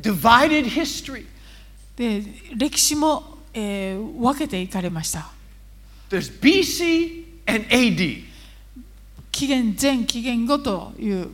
[0.00, 1.26] Divided history.
[1.96, 2.22] で
[2.56, 5.30] 歴史も、えー分けていかれました。
[6.08, 8.24] There's BC and AD.
[9.32, 11.30] 紀元前紀元後という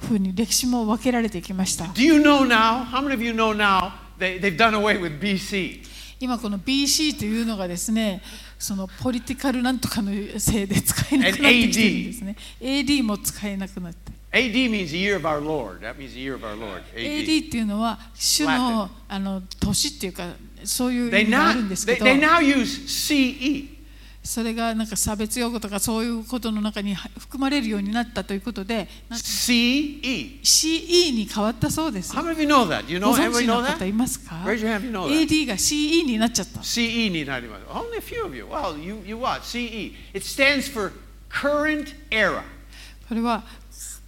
[0.00, 1.84] ふうに歴史も分けられていきました。
[1.84, 2.84] Do you know now?
[2.84, 5.80] How many of you know now they, they've done away with BC?
[6.20, 8.20] 今この BC というのがですね
[8.58, 15.80] そのポリティカルなんとかのせいで使えなくなってきてるんですね AD も使えなくなって AD means the year of our Lord.
[15.80, 16.82] That means the year of our Lord.
[16.94, 17.24] AD.
[17.24, 23.79] AD っていうのは主のあの年っていうかそういう意 They 味があるんです they, けど they now use CE.
[24.22, 30.40] それがなんか差別用語とかそういうことの中に含まれるようになったということで CE.
[30.42, 32.84] CE に変わったそうです How many of you know that?
[32.90, 33.86] You ご know 存 everybody 知の方?
[33.86, 35.26] いますか Raise your hand you know that.
[35.26, 37.64] AD が CE になっちゃった CE になります。
[37.66, 38.44] Only a few of you.
[38.44, 39.40] Well, you, you what?
[39.42, 39.94] CE.
[40.12, 40.92] It stands for
[41.30, 42.42] current era.
[43.08, 43.42] これは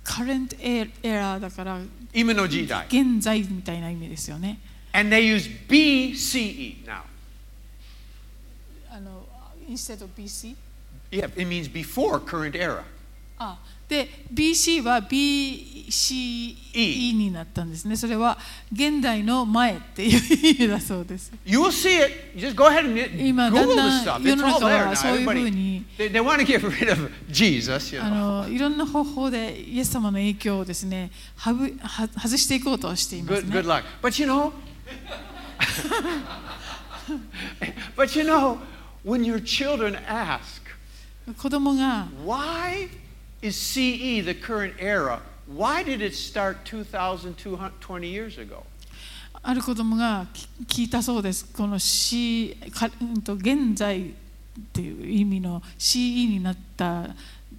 [0.04, 0.56] current
[1.02, 1.80] era だから
[2.12, 2.86] 今の時代。
[2.86, 4.58] 現在みたいな意味ですよね
[4.92, 7.00] And they use BCE now.
[9.72, 10.54] Instead of BC
[11.10, 12.82] Yeah, it means before current era.
[13.38, 13.58] あ
[13.88, 18.38] で BC は BCE になったんですねそれは
[18.72, 22.38] 現代の前っていう意味だそうです You will see it.
[22.38, 24.22] Just go ahead and 今 Google this stuff.
[24.22, 25.14] 世 It's の all 中 there は now.
[25.26, 28.42] Everybody, に they, they want to get rid of Jesus, you あ know.
[28.44, 33.82] のいろんな方法でイエス様の影響をですねはぶは外していこうとしています Good, ね good luck.
[34.00, 34.52] But you know,
[37.96, 38.58] but you know,
[39.04, 40.62] when your children ask,
[41.36, 42.88] 子供が why
[43.42, 45.20] is CE the current era?
[45.48, 48.64] Why did it start 2,220 years ago?
[49.42, 52.56] ある子供がき聞いたそうですこの C
[53.26, 54.12] 現在っ
[54.72, 57.06] ていう意味の CE になったっ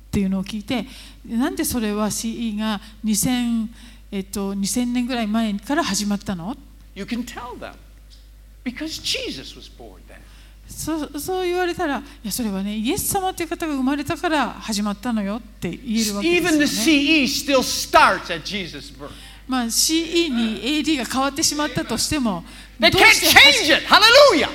[0.09, 0.85] ていうのを聞いて
[1.27, 3.67] なんでそれは CE が2000、
[4.11, 6.55] えっと、2000年ぐらい前から始まったの
[6.95, 7.73] You can tell them
[8.63, 10.19] because Jesus was born then.
[10.75, 17.01] そうそう言われたらいやそれはねイエス様という方が生まれたから始まったのよって言えるわけ Even the ですよね。
[17.01, 19.09] CE still starts at Jesus' birth.
[19.47, 22.43] まあ、CE に AD が変わってしまったとしても
[22.79, 23.85] They どう can't change it.
[23.87, 24.49] Hallelujah.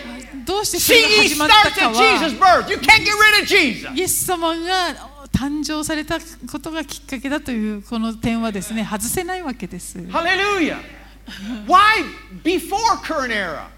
[0.45, 2.71] どうしてそれが CE 始まった starts か at は Jesus' birth.
[2.71, 3.95] You can't get rid of Jesus.
[3.95, 4.95] イエス様が
[5.33, 6.19] 誕生された
[6.51, 9.99] ことがきっかけだというこの点はですね外せないわけです。
[9.99, 10.79] Hallelujah.
[11.67, 12.03] Why
[12.43, 13.69] before current era?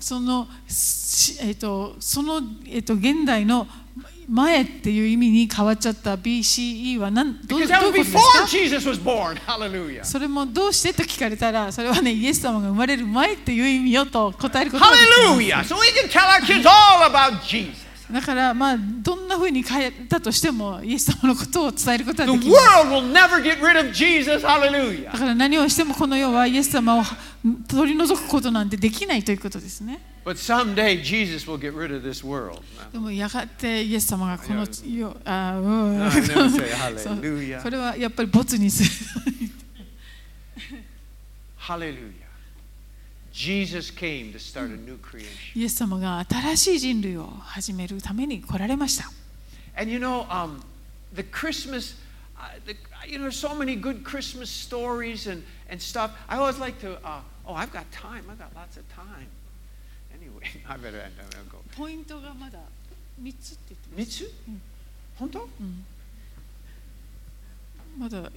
[0.00, 3.66] その,し、えっとその、えっと現代の
[4.28, 8.46] 前っていう意味に変わっちゃった BCE は何どうどういうこと.
[10.04, 10.92] それもどうして？
[10.92, 15.64] と聞かれたらそれはねイエス様が生まれる前っていう意味よと答えることができます Hallelujah.
[15.64, 17.87] So we can tell our kids all about Jesus.
[18.10, 22.52] だからまあどんなふうに変えたとしてもイエス様のことを伝えることはできない。
[25.04, 27.02] だから何をしてもこの世はイエス様を
[27.68, 30.00] 取り除くことなんてできないということですね。
[32.92, 35.16] でもやがてイエス様がこの世を。
[35.24, 35.60] あう
[35.96, 36.10] ん、
[37.62, 38.90] これはやっぱり没にする。
[41.56, 42.27] ハレルヤ。
[45.54, 49.12] イエス様が新しい人類を始めるために来られました。
[61.76, 62.58] ポイントがまだ
[63.20, 64.18] 三つって言ってます。
[64.18, 64.32] 三つ？
[65.16, 65.48] 本当？
[67.96, 68.32] まだ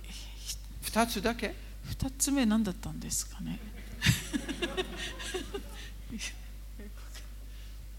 [0.84, 1.56] 二つだけ？
[1.86, 3.60] 二つ目なんだったんですかね。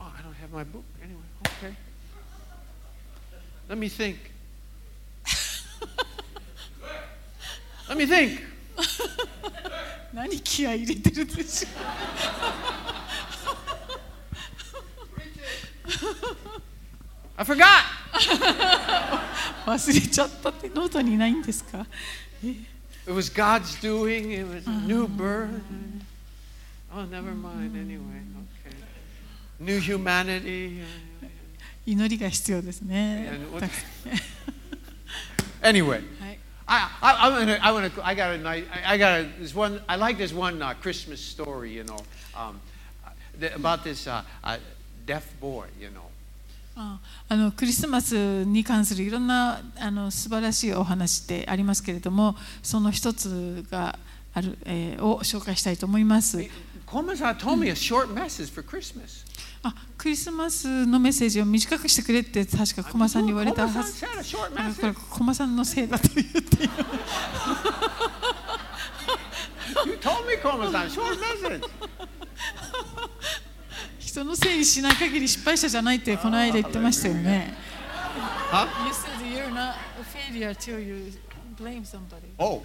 [0.01, 0.85] Oh, I don't have my book.
[1.03, 1.75] Anyway, okay.
[3.69, 4.19] Let me think.
[7.89, 8.41] Let me think.
[10.13, 11.69] 何気合い入れてるんでしょ
[17.37, 17.65] I forgot.
[19.67, 21.87] 忘れちゃったってノートにないんですか
[23.08, 24.32] It was God's doing.
[24.32, 25.50] It was a new birth.
[26.94, 27.76] Oh, never mind.
[27.78, 28.22] Anyway,
[28.66, 28.76] okay.
[29.60, 30.82] New humanity.
[31.86, 33.70] 祈りが必要ですね And what-
[35.62, 37.66] Anyway, はい、 I, I, I want to.
[37.66, 38.06] I want to.
[38.06, 38.66] I got a nice.
[38.72, 39.24] I, I got a.
[39.40, 39.82] This one.
[39.88, 41.72] I like this one uh, Christmas story.
[41.72, 41.98] You know,
[42.36, 42.60] um,
[43.40, 44.58] the, about this uh, uh,
[45.06, 45.68] deaf boy.
[45.80, 46.06] You know.
[46.75, 53.99] ああのクリスマスに関するいろんなあの素晴らしいお話ってありますけれどもその一つが
[54.35, 56.39] ある、えーを紹介したいと思います.
[59.65, 64.07] あクリスマスのメッセージを短くしてくれって確か駒さんに言われたはずこ
[64.89, 66.71] れ.駒さんのせいだと言っている
[69.87, 71.63] You told me, Komasan, short message.
[74.13, 77.55] 人のせいにしない限り失敗者じゃないってこの間言ってましたよね?
[78.53, 81.11] You said you're not a failure till you
[81.57, 82.63] blame somebody Oh,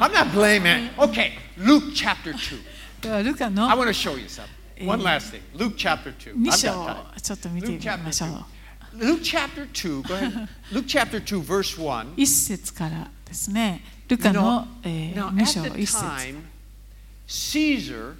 [0.00, 0.90] I'm not blaming.
[0.98, 2.58] Okay, Luke chapter 2.
[3.00, 4.84] ではルカの I want to show you something.
[4.84, 5.42] One last thing.
[5.54, 6.34] Luke chapter 2.
[6.34, 9.06] 2 I've 章.ちょっと見て Luke み chapter ましょう 2.
[9.06, 10.02] Luke chapter 2.
[10.02, 10.48] Go ahead.
[10.72, 12.14] Luke chapter 2, verse 1.
[12.16, 16.42] 一節からですねル You カ know, の、えー、now, 2章 at the 一節 time,
[17.28, 18.14] Caesar,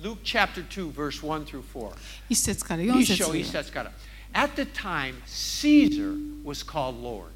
[0.00, 1.92] Luke chapter 2, verse 1 through 4.
[2.28, 3.90] 一節から4 He show, 節 he says, "Gotta."
[4.32, 7.30] At the time, Caesar was called Lord.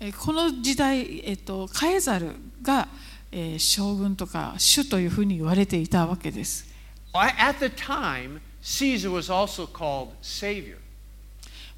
[0.00, 2.32] えーこの時代、えっとカエザル
[2.62, 2.88] が、
[3.30, 6.66] えー将軍とか主というふうに言われていたわけです。
[7.12, 10.76] At the time, Caesar was also called Savior.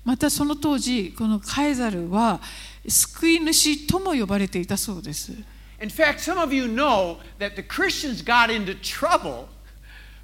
[0.04, 2.40] またその当時このカエザルは
[2.86, 5.32] 救い主とも呼ばれていたそうです。
[5.80, 9.46] In fact, some of you know that the Christians got into trouble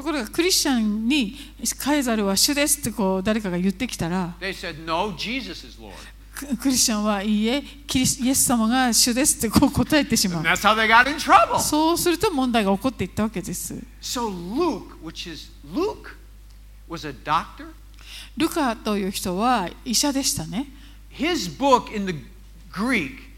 [0.00, 1.36] ところがクリスチャンに
[1.78, 5.92] カエザルは主ですってこう誰かが言ってきたら they said, no, Jesus is Lord.
[6.34, 11.58] ククリスチャンはいいえキリスイエス様が主ですってこう答えてしま And う that's how they got in trouble.
[11.58, 16.16] そうすると問題が起こっていったわけです So Luke, which is Luke,
[16.88, 17.66] was a doctor.
[18.38, 20.68] ルカという人は医者でしたね
[21.12, 22.14] His book in the
[22.72, 23.29] Greek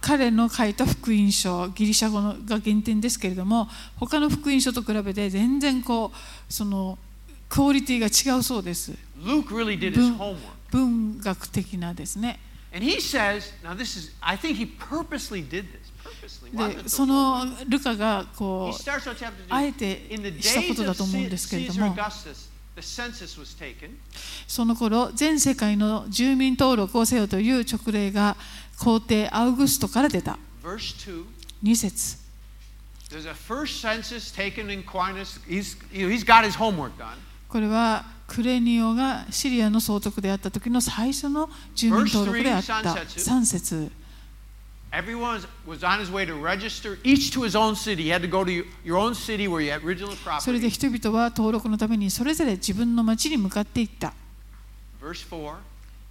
[0.00, 6.12] 彼の書いた福音書、ギリシャ語が原点ですけれども、他の福音書と比べて全然クオ
[7.72, 8.92] リティが違うそうです。
[10.70, 12.40] 文,学的なですね。
[16.86, 18.26] そのルカが
[19.48, 20.08] あえて
[20.42, 21.96] したことだと思うんですけれども。
[24.46, 28.36] その頃全世界の住民登録をせよという直令が
[28.78, 30.38] 皇帝アウグストから出た。
[31.62, 32.18] 2節。
[37.48, 42.74] これはクレニオがシリアの総督であった時の最初の住民登録であった。
[42.82, 43.90] 3節。
[44.90, 48.04] Everyone was on his way to register, each to his own city.
[48.04, 50.70] You had to go to your, own city where you had original それで property.
[50.70, 54.14] 人々は登録のためにそれぞれ自分の町に向かっていった
[55.02, 55.56] Verse 4.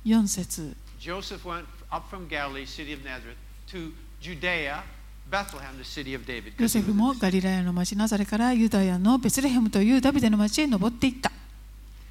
[0.06, 3.36] 4節 Joseph went up from Galilee, city of Nazareth,
[3.68, 4.84] to Judea,
[5.30, 6.54] Bethlehem, the city of David.
[6.62, 11.32] ヨセフもガリラヤの町ナザレからユダヤのベツレヘムというダビデの町へ登っていった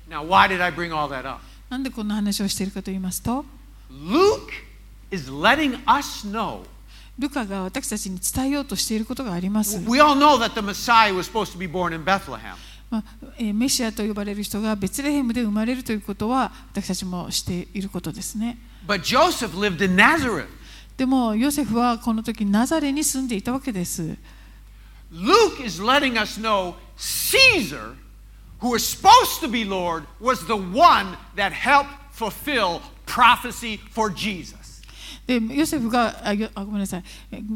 [0.08, 1.40] Now, why did I bring all that up?
[1.70, 3.44] なんでこんな話をしているかと言いますと
[3.90, 4.65] Luke
[5.10, 6.64] is letting us know.
[7.18, 12.56] ルカが私たちに伝えようとしていることがあります、We all know that the Messiah was supposed to be born in Bethlehem.
[12.90, 13.04] まあ
[13.38, 20.46] えーメシアと呼ばれる人がベツレヘムで生まれるということは私たちもしていることですね But Joseph lived in Nazareth.
[20.96, 24.16] でもヨセフはこの時ナザレに住んでいたわけです
[25.12, 27.94] Luke is letting us know Caesar,
[28.60, 34.65] who was supposed to be Lord, was the one that helped fulfill prophecy for Jesus.
[35.26, 37.04] でヨセフがあごめんなさい。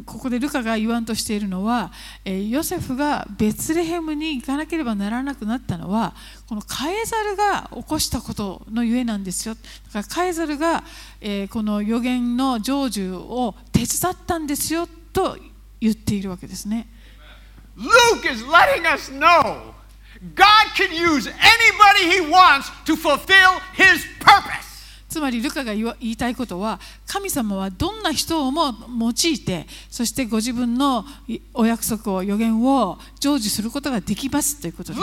[0.04, 1.92] ここでルカが言わんとしているのは
[2.24, 6.14] ヨセフがベツレヘムに行かなければならなくなったのは
[6.48, 9.54] このカエザルが起こしたことのゆえなんですよ。
[9.54, 9.60] だ
[9.92, 10.82] からカエザルが、
[11.20, 15.38] えこの予言の成就を手伝ったんですよと
[15.80, 16.88] 言っているわけですね。
[17.76, 19.72] Luke is letting us know
[20.34, 24.69] God can use anybody he wants to fulfill his purpose.
[25.10, 34.98] つまりルカが言いたいことは神様はどんな人をも用いてそしてご自分のいお約束を予言を成就することができますということで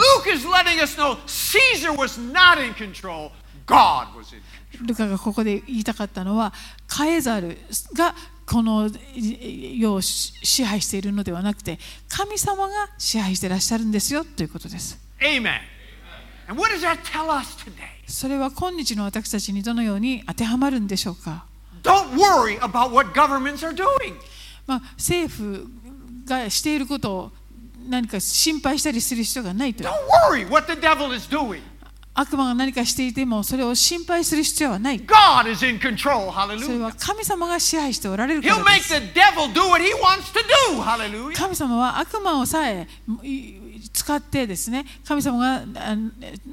[4.86, 6.52] ルカがここで言いたかったのは
[6.86, 7.58] カエザル
[7.94, 8.14] が
[8.46, 11.78] このい世を支支配しているのではなくて
[12.08, 15.60] 神様が支配していらっしゃるんですよということです Amen.
[16.48, 17.97] And what does that tell us today?
[18.08, 21.44] それは今日の私たちにどのように当てはまるんでしょうか？
[24.66, 25.66] まあ政府
[26.24, 27.30] がしていることを
[27.86, 29.84] 何か心配したりする必要がないと。
[32.14, 34.98] 悪魔が何かしていてもそれを心配する必要はない。
[34.98, 38.94] それは神様が支配しておられるからです。
[41.34, 42.88] 神様は悪魔をさえ。
[43.92, 45.96] 使ってですね神様があ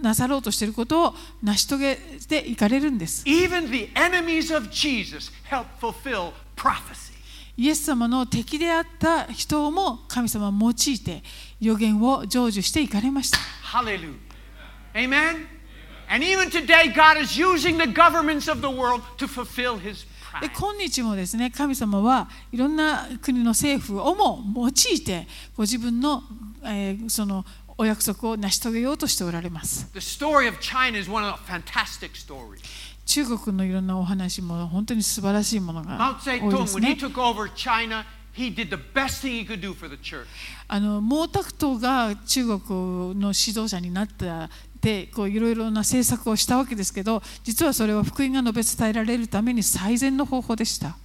[0.02, 1.14] なさろうとしていることを
[1.44, 1.96] 成し遂げ
[2.28, 7.14] ていかれるんです Even the enemies of Jesus help fulfill prophecy.
[7.58, 11.24] イエス様の敵であった人も神様は用いて
[11.62, 13.38] 予言を成就していかれました
[13.78, 14.14] Hallelujah.
[14.94, 15.48] Amen.
[16.08, 20.06] And even today, God is using the governments of the world to fulfill his
[20.42, 26.24] で.今日もですね神様はいろんな国の政府をも用いてご自分の,、
[26.66, 27.46] えーその
[27.78, 29.86] お約束を成し遂げようとしておられます.
[33.06, 38.04] 中国のいろんなお話も本当に素晴らしいものが多いですね took over China,
[38.34, 40.26] he did the best thing he could do for the church.
[40.68, 41.46] あの毛沢
[41.78, 42.60] 東が中国
[43.20, 44.50] の指導者になった
[44.82, 50.98] でこういろいろな政策をしたわけですけど実はそれは福音が述べ伝えられるために最善の方法でした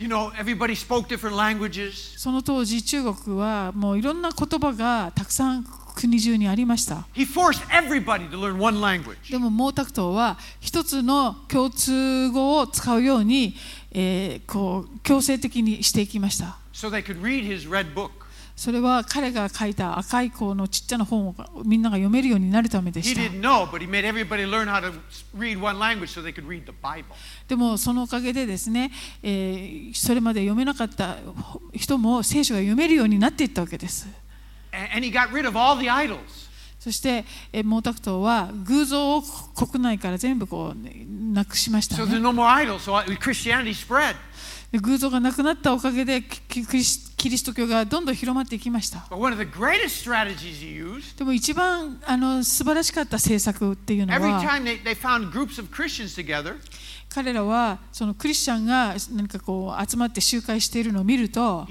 [0.00, 2.16] You know, everybody spoke different languages.
[2.16, 5.64] その当時中国はもういろんな言葉がたくさん
[5.96, 9.32] 国中にありました He forced everybody to learn one language.
[9.32, 13.56] でも毛沢東は一つの共通語を使うように、
[13.90, 18.10] えーこう強制的にしていきました so they could read his red book.
[18.58, 21.34] それは彼が書いた赤い子のちっちゃな本を
[21.64, 23.14] みんなが読めるようになるためでし。
[27.46, 28.90] でもそのおかげでですね、
[29.22, 31.18] えー、それまで読めなかった
[31.72, 34.08] 人も聖書が読めるようになっていったわけです。
[36.80, 41.96] そして、毛沢東は偶像を国内から全部こう、なくしました、
[44.72, 46.22] 偶像がなくなったおかげで
[47.18, 49.04] キリスト教がどんどん広まっていきました。
[51.18, 54.20] でも一番あの素晴らしかった政策っていうのは、
[57.10, 61.66] 彼らはそのクリスチャンが何かこう集まって集会しているのを見ると、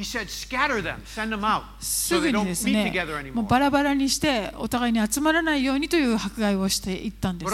[3.34, 7.52] もうバラバラにしてお互いに集まらないようにという迫害をしていったんです、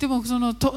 [0.00, 0.74] でもそのと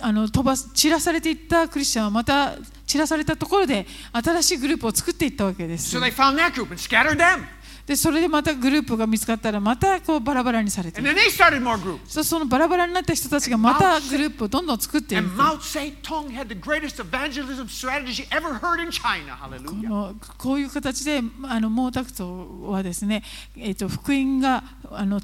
[0.00, 2.54] あの飛ば散らされていったクリスチャンはまた、
[2.90, 5.96] 散らされたところで新しいグループを作っていったわけです。
[5.96, 7.44] So they found that group and scattered them.
[7.86, 11.00] でそれでまたグループが見つかったらまたこうバラバラにされて.
[12.06, 15.18] そそのバラバラになった人たちがまたグループをどんどん作ってい
[18.92, 19.36] China.
[19.38, 23.22] こ.のこういう形であの毛沢東はですね、
[23.56, 25.20] えー、と福音があの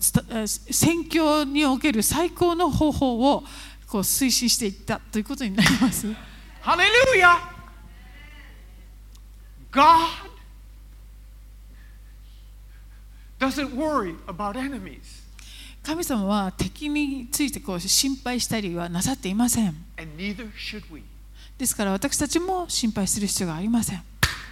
[0.47, 3.45] 宣教における最高の方法を
[3.89, 6.07] こう推進していったということになります。
[6.64, 7.55] Hallelujah.
[9.71, 10.31] God
[13.39, 15.25] doesn't worry about enemies.
[15.83, 19.75] 神様は敵についてこう心配したりはなさっていません。
[21.57, 24.03] ですから私たちも心配する必要がありません。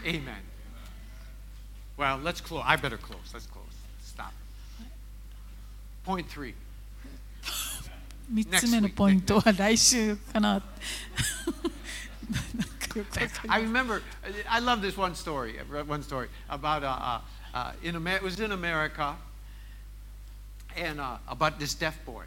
[0.05, 0.23] Amen.
[1.97, 2.63] Well, let's close.
[2.65, 3.17] I better close.
[3.33, 3.65] Let's close.
[4.05, 4.33] Stop.
[6.05, 6.55] Point three.
[8.33, 10.63] 3つ目のポイントは来週かな。
[13.49, 14.01] I remember,
[14.49, 15.57] I love this one story,
[15.89, 16.83] one story about,
[17.83, 19.15] in Amer- it was in America,
[20.77, 22.25] and about this deaf boy.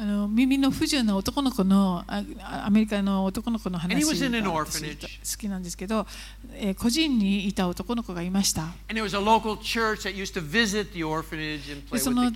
[0.00, 2.22] あの耳の不自由な男の子のア
[2.70, 4.14] メリカの男の子の話が好
[5.36, 6.06] きなんですけど、
[6.54, 8.62] えー、個人にいた男の子がいました。
[8.62, 8.68] そ
[12.14, 12.30] の,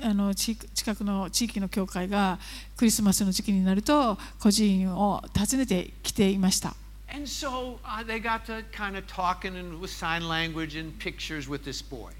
[0.00, 0.54] あの近
[0.94, 2.38] くの地域の教会が
[2.76, 6.76] クリスマスの時期になると個人を訪ねてきていました。
[7.14, 11.64] And so uh, they got to kind of talking and with sign language and pictures with
[11.64, 12.12] this boy.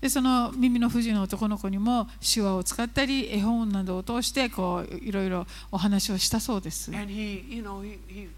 [0.00, 6.90] でその耳の不自由な男の子にも手話を使ったり絵本などを通してこういろいろお話をしたそうです。
[6.90, 8.28] And he, you know, he, he,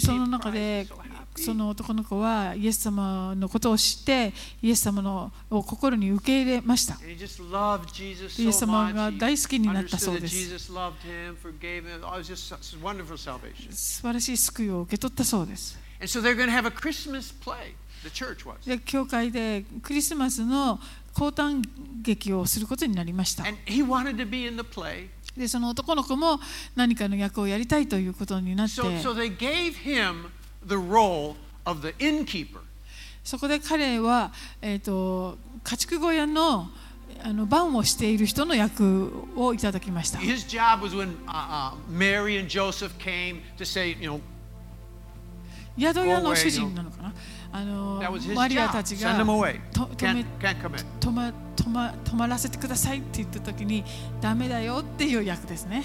[0.00, 0.86] その中で
[1.36, 6.98] その男の子はイエス様のことを知ってイエス様のを心に受け入れました。
[8.42, 10.58] イエス様が大好きになったそうです。
[13.72, 15.78] 素晴らしい救いを受け取ったそうです。
[18.66, 20.78] で教会でクリスマスの
[21.14, 21.62] 高談
[22.02, 23.44] 劇をすることになりました。
[25.36, 26.38] でその男の子も
[26.76, 29.02] 何かの役をやりたいということになって so,
[33.24, 36.68] そこで彼は、えー、と家畜小屋の,
[37.22, 40.18] あの番をしている人の役をいただきました。
[45.78, 47.14] 宿屋の主人なのかな？
[47.54, 48.02] あの
[48.34, 49.24] マリアたちが止
[50.14, 50.24] め,
[51.00, 51.32] 止,め,
[51.64, 53.84] 止ま,らせてくださいって言った時に
[54.20, 55.84] ダメだよっていう役ですね。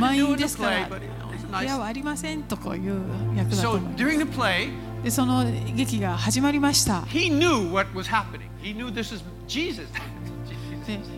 [0.00, 0.88] 満員ですから
[1.78, 3.02] はありませんとかいう
[3.36, 3.96] 役だと思い。
[5.02, 7.04] でその劇が始まりました。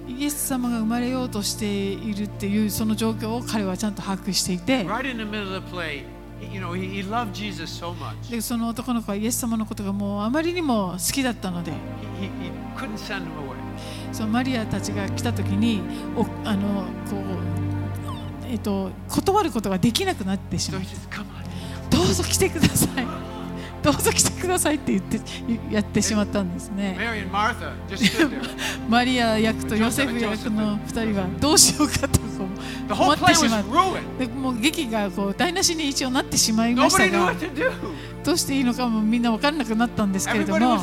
[0.09, 4.85] イエス様が生まれようとしているっていうその状況を彼はちゃんと把握していて。
[8.31, 11.73] でその男の子はイエス様のことがもうあまりにも好きだったので。
[14.13, 15.81] そのマリアたちが来た時に
[16.17, 20.83] おあのこう、えっと、断ることができなくなってしまう.
[21.91, 23.07] どうぞ来てください
[23.83, 25.21] どうぞ来てくださいって言って
[25.75, 26.97] やってしまったんですね.
[28.89, 32.19] マリア役とヨセフ役の2人はどうしようかと
[32.95, 34.19] 困ってしまう ruined.
[34.19, 37.33] でもう劇がこう台無しに一応なってしまいましたが.
[38.25, 40.77] どうしていいのかもみんな分からなくなったんですけれども.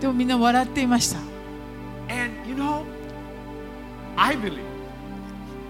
[0.00, 1.18] でもみんな笑っていました
[2.58, 2.84] know,
[4.16, 4.62] I believe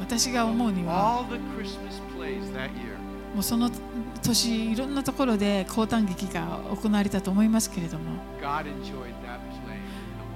[0.01, 2.97] 私が思うには all the Christmas plays that year
[3.35, 3.71] もうその
[4.23, 8.05] 年いろんなところで交誕劇が行われたと思いますけれども
[8.41, 9.79] God enjoyed that play.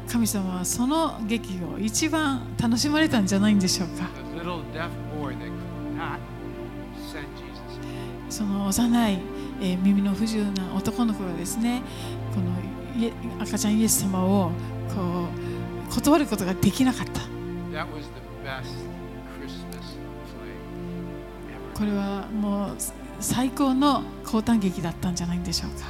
[0.09, 6.18] 神様はその劇を一番楽しまれたんじゃないんでしょうか The little deaf boy that could not
[7.11, 8.36] send Jesus.
[8.36, 9.22] その幼い、
[9.61, 11.82] えー耳の不自由な男の子がですね
[12.34, 12.50] この
[13.00, 14.50] イエ赤ちゃんイエス様を
[14.94, 15.51] こう
[15.95, 17.20] 断ることができなかった。
[21.74, 22.76] これはもう
[23.20, 25.86] 最高の交談劇だったんじゃないんでしょうか。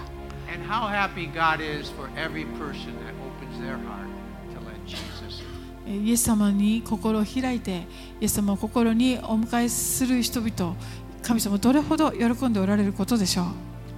[5.86, 7.86] イエス様に心を開いて、
[8.20, 10.76] イエス様を心にお迎えする人々、
[11.22, 13.46] 神様、どれほど喜んでおられることでしょう。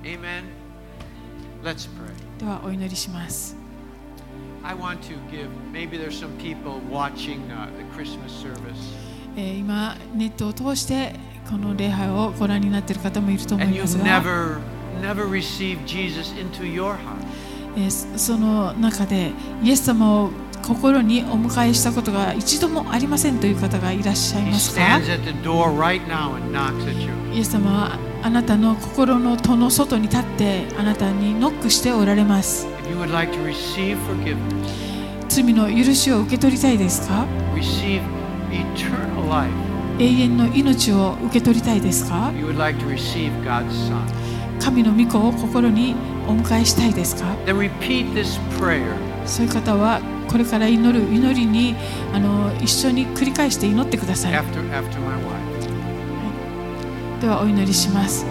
[0.05, 0.19] で
[2.47, 3.64] はお祈りします。
[4.67, 8.95] I want to give, maybe there's some people watching the Christmas service.
[9.37, 11.15] え、今ネットを通して
[11.51, 13.99] この礼拝をご覧になっている方もいると思います、
[17.77, 20.31] え、その中でイエス様を
[20.67, 25.03] 心にお迎えしたことが一度もありませんという方がいらっしゃいました、イ
[27.39, 32.74] エス様はあなたの心の戸の外に立ってあなたにノックしておられます。
[32.89, 38.03] You would like to receive forgiveness, 罪の許しを受け取りたいですか receive
[38.51, 39.51] eternal life,
[39.99, 44.05] 永遠の命を受け取りたいですか you would like to receive God's Son,
[44.61, 45.95] 神の御子を心に
[46.29, 48.95] お迎えしたいですか then repeat this prayer
[49.27, 51.75] そういう方はこれから祈る祈りに
[52.13, 57.21] あの一緒に繰り返して祈ってください after, after my wife.
[57.21, 58.27] ではお祈りします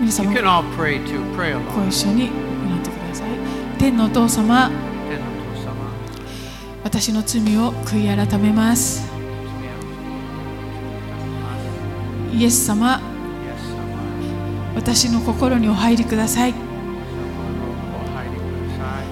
[0.00, 1.20] 皆 You 様 can all pray too.
[1.36, 1.88] Pray ご along.
[1.88, 2.30] 一緒に
[3.84, 4.70] 天のお父様。
[4.70, 5.74] 天のお父様。
[6.84, 9.06] 私の罪を悔い改めます。
[12.32, 12.98] イエス様。
[14.74, 16.54] 私の心にお入りください。
[16.54, 16.54] お
[18.14, 19.04] 入りください。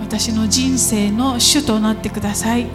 [0.00, 2.68] 私の人生の主となってください。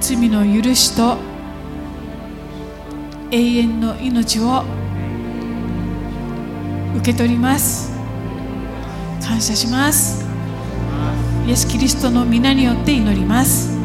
[0.00, 1.18] 罪の許しと
[3.30, 4.64] 永遠の命を
[6.96, 7.92] 受け取ります。
[9.22, 10.24] 感謝します。
[11.46, 13.78] イエス・キリストの皆によって祈ります。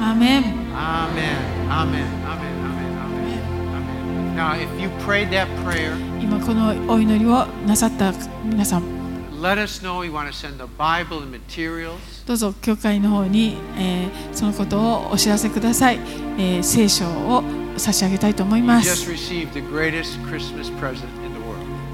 [0.00, 0.42] アーメン。
[0.74, 2.16] アーメンアーメン
[4.36, 8.12] Now, if you pray that prayer, 今このお祈りをなさった
[8.44, 8.82] 皆さん、
[12.26, 15.98] どうぞ教会の方に、えー、そのことをお知らせください、
[16.38, 17.42] えー、聖書を
[17.76, 18.88] 差し上げたいと思います。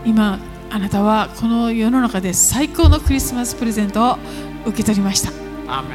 [0.05, 0.39] 今、
[0.71, 4.19] あなたはこの世の中で最高のクリスマスプレゼントを
[4.67, 5.31] 受け取りました。
[5.69, 5.95] アメ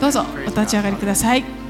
[0.00, 1.61] どうぞお立ち上がりください。